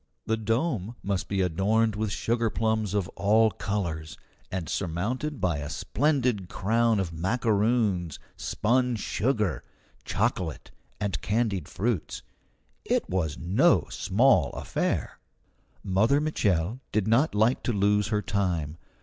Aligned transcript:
The 0.25 0.35
dome 0.35 0.95
must 1.03 1.27
be 1.27 1.41
adorned 1.41 1.95
with 1.95 2.09
sugarplums 2.11 2.95
of 2.95 3.07
all 3.09 3.51
colours, 3.51 4.17
and 4.51 4.67
surmounted 4.67 5.39
by 5.39 5.59
a 5.59 5.69
splendid 5.69 6.49
crown 6.49 6.99
of 6.99 7.13
macaroons, 7.13 8.17
spun 8.35 8.95
sugar, 8.95 9.63
chocolate, 10.03 10.71
and 10.99 11.21
candied 11.21 11.67
fruits. 11.69 12.23
It 12.83 13.07
was 13.11 13.37
no 13.37 13.85
small 13.91 14.49
affair. 14.53 15.19
Mother 15.83 16.19
Mitchel 16.19 16.79
did 16.91 17.07
not 17.07 17.35
like 17.35 17.61
to 17.61 17.71
lose 17.71 18.07
her 18.07 18.23
time. 18.23 18.77